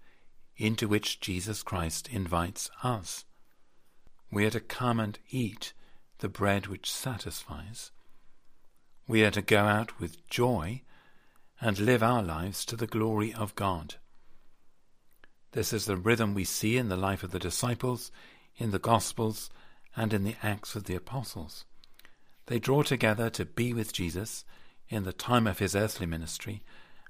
into 0.57 0.87
which 0.87 1.19
Jesus 1.19 1.61
Christ 1.61 2.07
invites 2.09 2.71
us. 2.83 3.25
We 4.31 4.45
are 4.45 4.51
to 4.51 4.59
come 4.59 4.99
and 4.99 5.19
eat 5.29 5.73
the 6.19 6.29
bread 6.29 6.67
which 6.67 6.91
satisfies. 6.91 7.91
We 9.07 9.23
are 9.23 9.31
to 9.31 9.41
go 9.41 9.65
out 9.65 9.99
with 9.99 10.27
joy 10.29 10.83
and 11.63 11.79
live 11.79 12.03
our 12.03 12.21
lives 12.21 12.65
to 12.65 12.75
the 12.75 12.85
glory 12.85 13.33
of 13.33 13.55
God. 13.55 13.95
This 15.53 15.71
is 15.71 15.85
the 15.85 15.95
rhythm 15.95 16.33
we 16.33 16.43
see 16.43 16.77
in 16.77 16.89
the 16.89 16.97
life 16.97 17.23
of 17.23 17.31
the 17.31 17.39
disciples, 17.39 18.11
in 18.57 18.71
the 18.71 18.79
Gospels, 18.79 19.49
and 19.95 20.11
in 20.11 20.25
the 20.25 20.35
Acts 20.43 20.75
of 20.75 20.83
the 20.83 20.95
Apostles. 20.95 21.63
They 22.47 22.59
draw 22.59 22.83
together 22.83 23.29
to 23.29 23.45
be 23.45 23.73
with 23.73 23.93
Jesus 23.93 24.43
in 24.89 25.03
the 25.03 25.13
time 25.13 25.47
of 25.47 25.59
his 25.59 25.73
earthly 25.73 26.05
ministry 26.05 26.63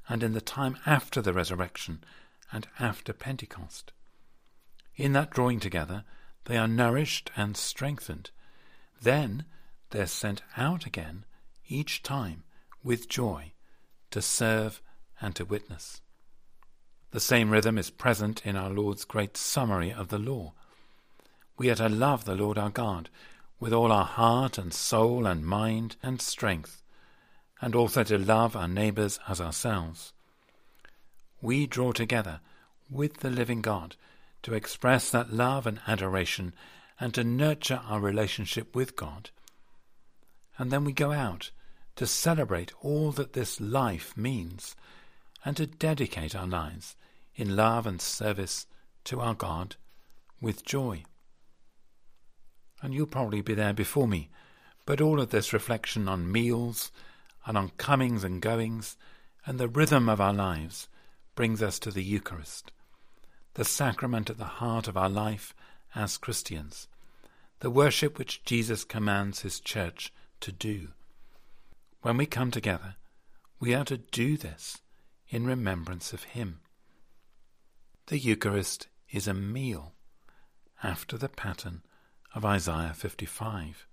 and 0.07 0.21
in 0.21 0.33
the 0.33 0.41
time 0.41 0.77
after 0.85 1.19
the 1.19 1.33
resurrection 1.33 2.03
and 2.51 2.67
after 2.79 3.11
Pentecost. 3.11 3.91
In 4.95 5.13
that 5.13 5.31
drawing 5.31 5.59
together, 5.59 6.03
they 6.45 6.57
are 6.57 6.67
nourished 6.67 7.31
and 7.35 7.57
strengthened 7.57 8.29
then 9.01 9.45
they're 9.89 10.05
sent 10.05 10.43
out 10.57 10.85
again 10.85 11.25
each 11.67 12.03
time 12.03 12.43
with 12.83 13.09
joy 13.09 13.53
to 14.13 14.21
serve 14.21 14.79
and 15.19 15.35
to 15.35 15.43
witness. 15.43 16.01
The 17.09 17.19
same 17.19 17.49
rhythm 17.49 17.79
is 17.79 17.89
present 17.89 18.45
in 18.45 18.55
our 18.55 18.69
Lord's 18.69 19.05
great 19.05 19.37
summary 19.37 19.91
of 19.91 20.09
the 20.09 20.19
law. 20.19 20.53
We 21.57 21.71
are 21.71 21.75
to 21.75 21.89
love 21.89 22.25
the 22.25 22.35
Lord 22.35 22.59
our 22.59 22.69
God 22.69 23.09
with 23.59 23.73
all 23.73 23.91
our 23.91 24.05
heart 24.05 24.59
and 24.59 24.71
soul 24.71 25.25
and 25.25 25.43
mind 25.43 25.95
and 26.03 26.21
strength, 26.21 26.83
and 27.59 27.73
also 27.73 28.03
to 28.03 28.17
love 28.19 28.55
our 28.55 28.67
neighbours 28.67 29.19
as 29.27 29.41
ourselves. 29.41 30.13
We 31.41 31.65
draw 31.65 31.91
together 31.91 32.39
with 32.91 33.17
the 33.21 33.31
living 33.31 33.61
God 33.61 33.95
to 34.43 34.53
express 34.53 35.09
that 35.09 35.33
love 35.33 35.65
and 35.65 35.79
adoration 35.87 36.53
and 36.99 37.15
to 37.15 37.23
nurture 37.23 37.81
our 37.87 37.99
relationship 37.99 38.75
with 38.75 38.95
God. 38.95 39.31
And 40.59 40.69
then 40.69 40.83
we 40.83 40.93
go 40.93 41.11
out 41.11 41.49
to 41.95 42.07
celebrate 42.07 42.71
all 42.81 43.11
that 43.11 43.33
this 43.33 43.61
life 43.61 44.15
means 44.17 44.75
and 45.45 45.55
to 45.57 45.67
dedicate 45.67 46.35
our 46.35 46.47
lives 46.47 46.95
in 47.35 47.55
love 47.55 47.85
and 47.85 48.01
service 48.01 48.65
to 49.03 49.19
our 49.19 49.33
God 49.33 49.75
with 50.41 50.65
joy. 50.65 51.03
And 52.81 52.93
you'll 52.93 53.07
probably 53.07 53.41
be 53.41 53.53
there 53.53 53.73
before 53.73 54.07
me, 54.07 54.29
but 54.85 55.01
all 55.01 55.21
of 55.21 55.29
this 55.29 55.53
reflection 55.53 56.07
on 56.07 56.31
meals 56.31 56.91
and 57.45 57.57
on 57.57 57.69
comings 57.77 58.23
and 58.23 58.41
goings 58.41 58.97
and 59.45 59.59
the 59.59 59.67
rhythm 59.67 60.09
of 60.09 60.21
our 60.21 60.33
lives 60.33 60.87
brings 61.35 61.61
us 61.61 61.79
to 61.79 61.91
the 61.91 62.03
Eucharist, 62.03 62.71
the 63.55 63.65
sacrament 63.65 64.29
at 64.29 64.37
the 64.37 64.43
heart 64.45 64.87
of 64.87 64.97
our 64.97 65.09
life 65.09 65.53
as 65.95 66.17
Christians, 66.17 66.87
the 67.59 67.69
worship 67.69 68.17
which 68.17 68.43
Jesus 68.43 68.83
commands 68.83 69.41
his 69.41 69.59
church 69.59 70.13
to 70.41 70.51
do. 70.51 70.89
When 72.03 72.17
we 72.17 72.25
come 72.25 72.51
together, 72.51 72.95
we 73.61 73.73
are 73.73 73.85
to 73.85 73.95
do 73.95 74.35
this 74.35 74.81
in 75.29 75.45
remembrance 75.45 76.11
of 76.11 76.23
him. 76.23 76.59
The 78.07 78.19
Eucharist 78.19 78.89
is 79.09 79.25
a 79.25 79.33
meal 79.33 79.93
after 80.83 81.17
the 81.17 81.29
pattern 81.29 81.81
of 82.35 82.43
Isaiah 82.43 82.93
55. 82.93 83.87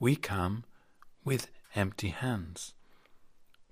We 0.00 0.16
come 0.16 0.64
with 1.22 1.46
empty 1.76 2.08
hands. 2.08 2.74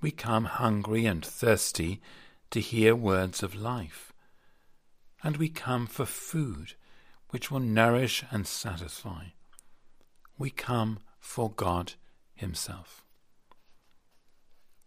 We 0.01 0.13
come 0.13 0.45
hungry 0.45 1.05
and 1.05 1.27
thirsty 1.27 2.01
to 2.53 2.61
hear 2.61 2.95
words 2.95 3.43
of 3.43 3.57
life. 3.57 4.13
And 5.25 5.39
we 5.39 5.49
come 5.49 5.89
for 5.89 6.07
food 6.07 6.75
which 7.31 7.51
will 7.51 7.59
nourish 7.59 8.23
and 8.31 8.47
satisfy. 8.47 9.31
We 10.39 10.51
come 10.51 11.01
for 11.19 11.51
God 11.51 11.95
Himself. 12.37 13.05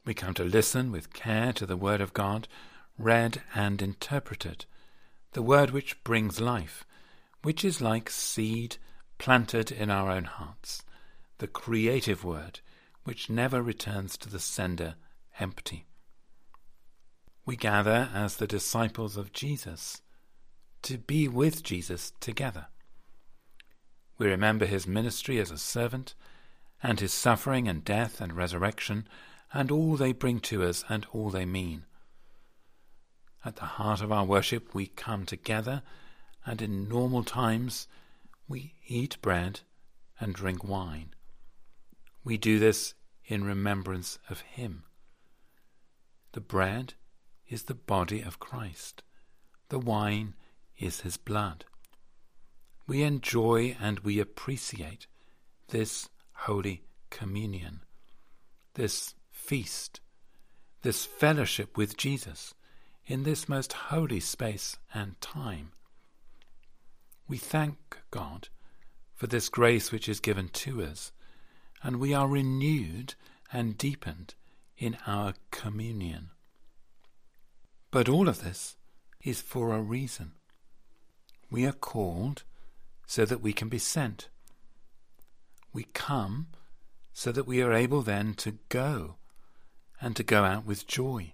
We 0.05 0.13
come 0.13 0.33
to 0.35 0.43
listen 0.43 0.91
with 0.91 1.13
care 1.13 1.53
to 1.53 1.65
the 1.65 1.77
Word 1.77 2.01
of 2.01 2.13
God, 2.13 2.47
read 2.97 3.41
and 3.55 3.81
interpreted, 3.81 4.65
the 5.31 5.41
Word 5.41 5.71
which 5.71 6.03
brings 6.03 6.41
life, 6.41 6.85
which 7.41 7.63
is 7.63 7.81
like 7.81 8.09
seed 8.09 8.77
planted 9.17 9.71
in 9.71 9.89
our 9.89 10.09
own 10.09 10.25
hearts, 10.25 10.83
the 11.37 11.47
creative 11.47 12.23
Word 12.23 12.59
which 13.03 13.29
never 13.29 13.61
returns 13.61 14.17
to 14.17 14.29
the 14.29 14.39
sender 14.39 14.95
empty. 15.39 15.85
We 17.45 17.55
gather 17.55 18.09
as 18.13 18.37
the 18.37 18.47
disciples 18.47 19.17
of 19.17 19.33
Jesus 19.33 20.01
to 20.83 20.97
be 20.97 21.27
with 21.27 21.63
Jesus 21.63 22.11
together. 22.19 22.67
We 24.17 24.27
remember 24.27 24.65
his 24.65 24.87
ministry 24.87 25.39
as 25.39 25.51
a 25.51 25.57
servant, 25.57 26.13
and 26.81 26.99
his 26.99 27.13
suffering 27.13 27.67
and 27.67 27.83
death 27.83 28.21
and 28.21 28.33
resurrection, 28.33 29.07
and 29.53 29.71
all 29.71 29.95
they 29.95 30.11
bring 30.11 30.39
to 30.39 30.63
us 30.63 30.83
and 30.89 31.05
all 31.13 31.29
they 31.29 31.45
mean. 31.45 31.85
At 33.45 33.57
the 33.57 33.65
heart 33.65 34.01
of 34.01 34.11
our 34.11 34.25
worship, 34.25 34.73
we 34.73 34.87
come 34.87 35.25
together, 35.25 35.83
and 36.45 36.61
in 36.61 36.89
normal 36.89 37.23
times, 37.23 37.87
we 38.47 38.73
eat 38.87 39.21
bread 39.21 39.61
and 40.19 40.33
drink 40.33 40.63
wine. 40.63 41.13
We 42.23 42.37
do 42.37 42.57
this 42.57 42.93
in 43.25 43.43
remembrance 43.43 44.17
of 44.29 44.41
him. 44.41 44.83
The 46.31 46.41
bread 46.41 46.93
is 47.47 47.63
the 47.63 47.75
body 47.75 48.21
of 48.21 48.39
Christ. 48.39 49.03
The 49.69 49.79
wine 49.79 50.33
is 50.79 51.01
his 51.01 51.17
blood. 51.17 51.65
We 52.87 53.03
enjoy 53.03 53.77
and 53.79 53.99
we 53.99 54.19
appreciate 54.19 55.07
this 55.69 56.09
Holy 56.33 56.83
Communion, 57.09 57.81
this 58.73 59.13
feast, 59.43 59.99
this 60.83 61.05
fellowship 61.05 61.77
with 61.77 61.97
Jesus 61.97 62.53
in 63.05 63.23
this 63.23 63.49
most 63.49 63.73
holy 63.73 64.21
space 64.21 64.77
and 64.93 65.19
time. 65.19 65.71
We 67.27 67.37
thank 67.37 67.99
God 68.09 68.47
for 69.13 69.27
this 69.27 69.49
grace 69.49 69.91
which 69.91 70.07
is 70.07 70.21
given 70.21 70.47
to 70.49 70.81
us, 70.81 71.11
and 71.81 71.97
we 71.97 72.13
are 72.13 72.27
renewed 72.27 73.15
and 73.51 73.77
deepened 73.77 74.33
in 74.77 74.97
our 75.05 75.33
communion. 75.51 76.29
But 77.91 78.07
all 78.07 78.29
of 78.29 78.43
this 78.43 78.77
is 79.23 79.41
for 79.41 79.73
a 79.73 79.81
reason. 79.81 80.31
We 81.51 81.65
are 81.65 81.73
called 81.73 82.43
so 83.05 83.25
that 83.25 83.41
we 83.41 83.51
can 83.51 83.67
be 83.67 83.77
sent. 83.77 84.29
We 85.73 85.83
come 85.93 86.47
so 87.11 87.31
that 87.31 87.45
we 87.45 87.61
are 87.61 87.73
able 87.73 88.01
then 88.01 88.33
to 88.35 88.57
go 88.69 89.17
and 90.03 90.17
to 90.17 90.23
go 90.23 90.43
out 90.43 90.65
with 90.65 90.85
joy. 90.85 91.31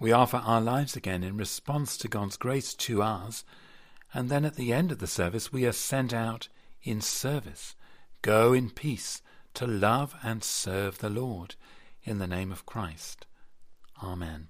We 0.00 0.10
offer 0.10 0.38
our 0.38 0.60
lives 0.60 0.96
again 0.96 1.22
in 1.22 1.36
response 1.36 1.96
to 1.98 2.08
God's 2.08 2.36
grace 2.36 2.74
to 2.74 3.04
us, 3.04 3.44
and 4.12 4.28
then 4.28 4.44
at 4.44 4.56
the 4.56 4.72
end 4.72 4.90
of 4.90 4.98
the 4.98 5.06
service 5.06 5.52
we 5.52 5.64
are 5.64 5.72
sent 5.72 6.12
out 6.12 6.48
in 6.82 7.00
service. 7.00 7.76
Go 8.20 8.52
in 8.52 8.68
peace 8.68 9.22
to 9.54 9.64
love 9.64 10.16
and 10.24 10.42
serve 10.42 10.98
the 10.98 11.08
Lord 11.08 11.54
in 12.02 12.18
the 12.18 12.26
name 12.26 12.50
of 12.50 12.66
Christ. 12.66 13.26
Amen. 14.02 14.48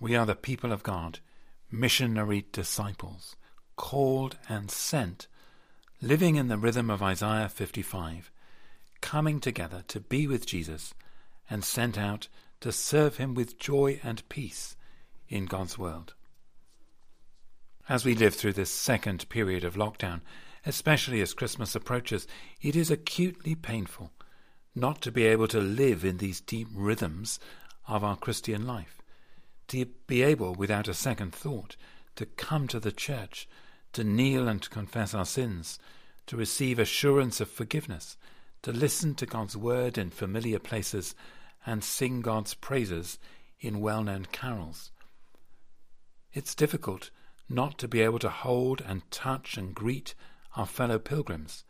We 0.00 0.16
are 0.16 0.26
the 0.26 0.34
people 0.34 0.72
of 0.72 0.82
God, 0.82 1.20
missionary 1.70 2.46
disciples, 2.50 3.36
called 3.76 4.38
and 4.48 4.72
sent, 4.72 5.28
living 6.02 6.34
in 6.34 6.48
the 6.48 6.58
rhythm 6.58 6.90
of 6.90 7.00
Isaiah 7.00 7.48
55, 7.48 8.32
coming 9.00 9.38
together 9.38 9.84
to 9.86 10.00
be 10.00 10.26
with 10.26 10.46
Jesus 10.46 10.94
and 11.48 11.64
sent 11.64 11.98
out 11.98 12.28
to 12.60 12.72
serve 12.72 13.16
him 13.16 13.34
with 13.34 13.58
joy 13.58 14.00
and 14.02 14.28
peace 14.28 14.76
in 15.28 15.46
God's 15.46 15.78
world. 15.78 16.14
As 17.88 18.04
we 18.04 18.14
live 18.14 18.34
through 18.34 18.54
this 18.54 18.70
second 18.70 19.28
period 19.28 19.64
of 19.64 19.74
lockdown, 19.74 20.22
especially 20.64 21.20
as 21.20 21.34
Christmas 21.34 21.74
approaches, 21.74 22.26
it 22.62 22.74
is 22.74 22.90
acutely 22.90 23.54
painful 23.54 24.10
not 24.74 25.00
to 25.02 25.12
be 25.12 25.24
able 25.24 25.46
to 25.48 25.60
live 25.60 26.04
in 26.04 26.16
these 26.16 26.40
deep 26.40 26.68
rhythms 26.74 27.38
of 27.86 28.02
our 28.02 28.16
Christian 28.16 28.66
life, 28.66 29.00
to 29.68 29.86
be 30.06 30.22
able, 30.22 30.54
without 30.54 30.88
a 30.88 30.94
second 30.94 31.34
thought, 31.34 31.76
to 32.16 32.26
come 32.26 32.66
to 32.68 32.80
the 32.80 32.92
church, 32.92 33.48
to 33.92 34.02
kneel 34.02 34.48
and 34.48 34.68
confess 34.70 35.14
our 35.14 35.24
sins, 35.24 35.78
to 36.26 36.36
receive 36.36 36.78
assurance 36.78 37.40
of 37.40 37.48
forgiveness, 37.48 38.16
to 38.64 38.72
listen 38.72 39.14
to 39.14 39.26
God's 39.26 39.54
word 39.54 39.98
in 39.98 40.08
familiar 40.08 40.58
places, 40.58 41.14
and 41.66 41.84
sing 41.84 42.22
God's 42.22 42.54
praises 42.54 43.18
in 43.60 43.80
well 43.80 44.02
known 44.02 44.24
carols. 44.32 44.90
It's 46.32 46.54
difficult 46.54 47.10
not 47.46 47.78
to 47.78 47.88
be 47.88 48.00
able 48.00 48.18
to 48.20 48.30
hold 48.30 48.80
and 48.80 49.08
touch 49.10 49.58
and 49.58 49.74
greet 49.74 50.14
our 50.56 50.64
fellow 50.64 50.98
pilgrims, 50.98 51.64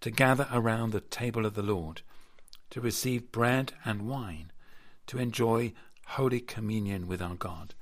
to 0.00 0.10
gather 0.10 0.48
around 0.52 0.90
the 0.90 1.00
table 1.00 1.46
of 1.46 1.54
the 1.54 1.62
Lord, 1.62 2.02
to 2.70 2.80
receive 2.80 3.30
bread 3.30 3.72
and 3.84 4.08
wine, 4.08 4.50
to 5.06 5.18
enjoy 5.18 5.72
Holy 6.06 6.40
Communion 6.40 7.06
with 7.06 7.22
our 7.22 7.36
God, 7.36 7.74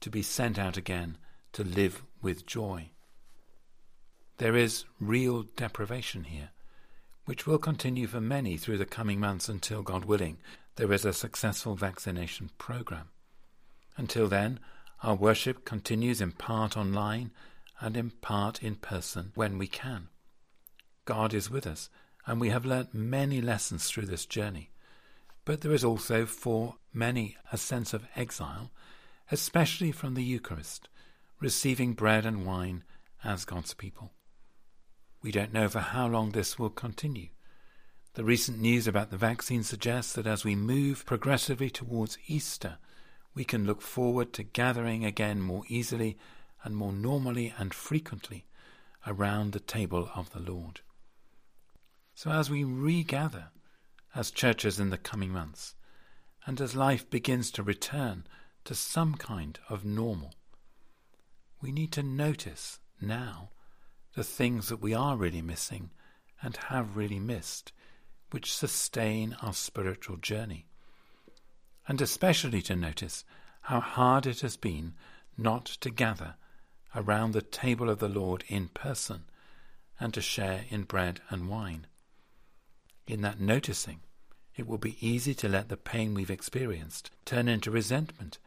to 0.00 0.10
be 0.10 0.22
sent 0.22 0.60
out 0.60 0.76
again 0.76 1.18
to 1.54 1.64
live 1.64 2.04
with 2.22 2.46
joy. 2.46 2.90
There 4.38 4.54
is 4.54 4.84
real 5.00 5.42
deprivation 5.42 6.24
here, 6.24 6.50
which 7.26 7.46
will 7.46 7.58
continue 7.58 8.06
for 8.06 8.20
many 8.20 8.56
through 8.56 8.78
the 8.78 8.86
coming 8.86 9.20
months 9.20 9.48
until, 9.48 9.82
God 9.82 10.04
willing, 10.04 10.38
there 10.76 10.92
is 10.92 11.04
a 11.04 11.12
successful 11.12 11.74
vaccination 11.74 12.50
program. 12.56 13.08
Until 13.96 14.28
then, 14.28 14.60
our 15.02 15.14
worship 15.14 15.64
continues 15.64 16.20
in 16.20 16.32
part 16.32 16.76
online 16.76 17.32
and 17.80 17.96
in 17.96 18.10
part 18.10 18.62
in 18.62 18.76
person 18.76 19.32
when 19.34 19.58
we 19.58 19.66
can. 19.66 20.08
God 21.04 21.34
is 21.34 21.50
with 21.50 21.66
us, 21.66 21.90
and 22.26 22.40
we 22.40 22.50
have 22.50 22.64
learnt 22.64 22.94
many 22.94 23.40
lessons 23.40 23.88
through 23.88 24.06
this 24.06 24.26
journey. 24.26 24.70
But 25.44 25.60
there 25.60 25.72
is 25.72 25.84
also 25.84 26.26
for 26.26 26.76
many 26.92 27.36
a 27.52 27.58
sense 27.58 27.92
of 27.92 28.06
exile, 28.16 28.70
especially 29.30 29.92
from 29.92 30.14
the 30.14 30.24
Eucharist, 30.24 30.88
receiving 31.40 31.92
bread 31.92 32.24
and 32.24 32.46
wine 32.46 32.84
as 33.22 33.44
God's 33.44 33.74
people. 33.74 34.12
We 35.26 35.32
don't 35.32 35.52
know 35.52 35.68
for 35.68 35.80
how 35.80 36.06
long 36.06 36.30
this 36.30 36.56
will 36.56 36.70
continue. 36.70 37.30
The 38.14 38.22
recent 38.22 38.60
news 38.60 38.86
about 38.86 39.10
the 39.10 39.16
vaccine 39.16 39.64
suggests 39.64 40.12
that 40.12 40.24
as 40.24 40.44
we 40.44 40.54
move 40.54 41.04
progressively 41.04 41.68
towards 41.68 42.16
Easter, 42.28 42.78
we 43.34 43.42
can 43.42 43.66
look 43.66 43.82
forward 43.82 44.32
to 44.34 44.44
gathering 44.44 45.04
again 45.04 45.40
more 45.40 45.64
easily 45.66 46.16
and 46.62 46.76
more 46.76 46.92
normally 46.92 47.52
and 47.58 47.74
frequently 47.74 48.46
around 49.04 49.50
the 49.50 49.58
table 49.58 50.10
of 50.14 50.30
the 50.30 50.38
Lord. 50.38 50.80
So 52.14 52.30
as 52.30 52.48
we 52.48 52.62
regather 52.62 53.46
as 54.14 54.30
churches 54.30 54.78
in 54.78 54.90
the 54.90 54.96
coming 54.96 55.30
months, 55.32 55.74
and 56.46 56.60
as 56.60 56.76
life 56.76 57.10
begins 57.10 57.50
to 57.50 57.64
return 57.64 58.28
to 58.64 58.76
some 58.76 59.16
kind 59.16 59.58
of 59.68 59.84
normal, 59.84 60.34
we 61.60 61.72
need 61.72 61.90
to 61.94 62.04
notice 62.04 62.78
now 63.00 63.50
the 64.16 64.24
things 64.24 64.70
that 64.70 64.80
we 64.80 64.94
are 64.94 65.16
really 65.16 65.42
missing 65.42 65.90
and 66.42 66.56
have 66.56 66.96
really 66.96 67.20
missed 67.20 67.70
which 68.30 68.52
sustain 68.52 69.36
our 69.42 69.52
spiritual 69.52 70.16
journey. 70.16 70.66
And 71.86 72.00
especially 72.00 72.62
to 72.62 72.74
notice 72.74 73.24
how 73.60 73.78
hard 73.80 74.26
it 74.26 74.40
has 74.40 74.56
been 74.56 74.94
not 75.36 75.66
to 75.66 75.90
gather 75.90 76.34
around 76.94 77.32
the 77.32 77.42
table 77.42 77.90
of 77.90 77.98
the 77.98 78.08
Lord 78.08 78.42
in 78.48 78.68
person 78.68 79.24
and 80.00 80.14
to 80.14 80.22
share 80.22 80.64
in 80.70 80.84
bread 80.84 81.20
and 81.28 81.48
wine. 81.48 81.86
In 83.06 83.20
that 83.20 83.38
noticing, 83.38 84.00
it 84.56 84.66
will 84.66 84.78
be 84.78 84.96
easy 85.06 85.34
to 85.34 85.48
let 85.48 85.68
the 85.68 85.76
pain 85.76 86.14
we've 86.14 86.30
experienced 86.30 87.10
turn 87.26 87.48
into 87.48 87.70
resentment 87.70 88.38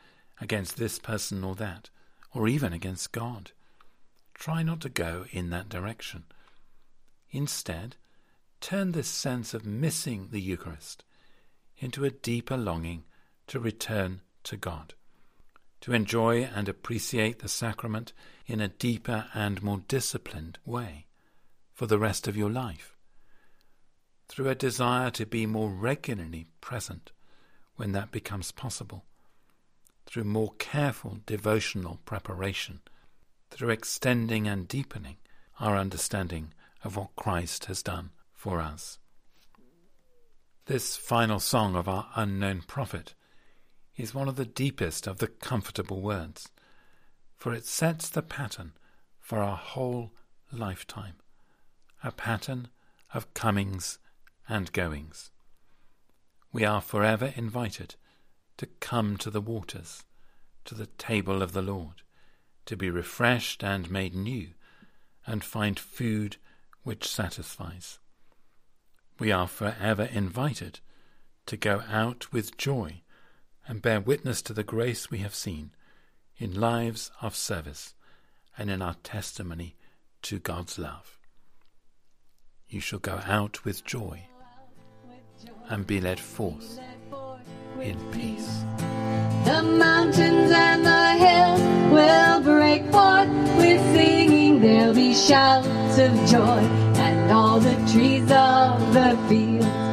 against 0.41 0.77
this 0.77 0.97
person 0.97 1.43
or 1.43 1.53
that, 1.55 1.91
or 2.34 2.47
even 2.47 2.73
against 2.73 3.12
God. 3.12 3.51
Try 4.39 4.63
not 4.63 4.80
to 4.82 4.89
go 4.89 5.25
in 5.32 5.49
that 5.49 5.67
direction. 5.67 6.23
Instead, 7.30 7.97
turn 8.62 8.93
this 8.93 9.10
sense 9.10 9.54
of 9.54 9.65
missing 9.65 10.30
the 10.32 10.39
Eucharist 10.39 11.04
into 11.78 12.06
a 12.06 12.10
deeper 12.10 12.56
longing 12.56 13.04
to 13.47 13.60
return 13.60 14.21
to 14.43 14.56
God, 14.56 14.93
to 15.82 15.91
enjoy 15.91 16.43
and 16.43 16.69
appreciate 16.69 17.39
the 17.39 17.49
sacrament 17.49 18.13
in 18.47 18.62
a 18.62 18.69
deeper 18.69 19.25
and 19.34 19.62
more 19.62 19.84
disciplined 19.89 20.58
way 20.65 21.08
for 21.73 21.86
the 21.86 21.99
rest 21.99 22.25
of 22.25 22.38
your 22.38 22.49
life, 22.49 22.95
through 24.30 24.47
a 24.47 24.56
desire 24.56 25.12
to 25.12 25.25
be 25.25 25.45
more 25.45 25.69
regularly 25.69 26.47
present 26.62 27.12
when 27.75 27.91
that 27.91 28.10
becomes 28.10 28.54
possible, 28.54 29.04
through 30.06 30.23
more 30.23 30.54
careful 30.60 31.19
devotional 31.25 31.99
preparation, 32.06 32.80
through 33.49 33.69
extending 33.69 34.47
and 34.47 34.67
deepening 34.67 35.17
our 35.59 35.75
understanding 35.75 36.53
of 36.83 36.95
what 36.95 37.15
Christ 37.15 37.65
has 37.65 37.83
done 37.83 38.12
for 38.33 38.62
us. 38.62 38.99
This 40.65 40.95
final 40.95 41.39
song 41.39 41.75
of 41.75 41.89
our 41.89 42.09
unknown 42.15 42.62
prophet 42.67 43.15
is 43.97 44.13
one 44.13 44.27
of 44.27 44.35
the 44.35 44.45
deepest 44.45 45.07
of 45.07 45.17
the 45.17 45.27
comfortable 45.27 46.01
words, 46.01 46.49
for 47.35 47.53
it 47.53 47.65
sets 47.65 48.07
the 48.09 48.21
pattern 48.21 48.73
for 49.19 49.39
our 49.39 49.57
whole 49.57 50.12
lifetime, 50.51 51.15
a 52.03 52.12
pattern 52.12 52.67
of 53.13 53.33
comings 53.33 53.99
and 54.47 54.71
goings. 54.71 55.31
We 56.51 56.65
are 56.65 56.81
forever 56.81 57.33
invited 57.35 57.95
to 58.57 58.65
come 58.65 59.17
to 59.17 59.29
the 59.29 59.41
waters, 59.41 60.03
to 60.65 60.75
the 60.75 60.88
table 60.88 61.41
of 61.41 61.53
the 61.53 61.62
Lord, 61.62 62.01
to 62.69 62.77
be 62.77 62.89
refreshed 62.89 63.63
and 63.63 63.91
made 63.91 64.15
new, 64.15 64.47
and 65.25 65.43
find 65.43 65.77
food 65.77 66.38
which 66.84 67.08
satisfies 67.08 67.99
we 69.19 69.32
are 69.32 69.47
forever 69.47 70.03
invited 70.03 70.79
to 71.45 71.58
go 71.58 71.84
out 71.91 72.32
with 72.32 72.58
joy 72.58 73.01
and 73.67 73.82
bear 73.82 73.99
witness 73.99 74.41
to 74.41 74.53
the 74.53 74.63
grace 74.63 75.12
we 75.12 75.19
have 75.19 75.36
seen 75.36 75.71
in 76.38 76.60
lives 76.60 77.12
of 77.21 77.36
service 77.36 77.93
and 78.58 78.69
in 78.69 78.82
our 78.82 78.95
testimony 79.03 79.75
to 80.21 80.39
God's 80.39 80.79
love. 80.79 81.19
You 82.69 82.79
shall 82.79 82.99
go 82.99 83.19
out 83.25 83.65
with 83.65 83.84
joy 83.84 84.21
and 85.69 85.86
be 85.86 85.99
led 85.99 86.19
forth 86.19 86.79
in 87.82 87.99
peace. 88.12 88.63
The 89.45 89.63
mountains 89.63 90.51
and 90.51 90.86
the 90.86 91.12
hills 91.13 91.62
will 91.91 92.28
shouts 95.13 95.98
of 95.98 96.13
joy, 96.30 96.62
and 97.00 97.32
all 97.32 97.60
the 97.60 97.76
trees 97.91 98.30
of 98.32 98.93
the 98.93 99.17
fields 99.28 99.88